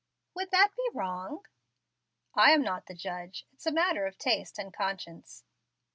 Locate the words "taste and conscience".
4.17-5.43